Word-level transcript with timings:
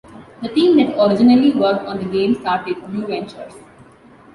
The 0.41 0.49
team 0.49 0.77
that 0.77 0.99
originally 0.99 1.51
worked 1.51 1.85
on 1.85 1.99
the 1.99 2.05
game 2.05 2.33
started 2.33 2.75
new 2.89 3.05
ventures. 3.05 3.53